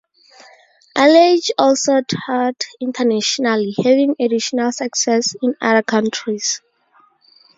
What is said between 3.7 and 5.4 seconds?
having additional success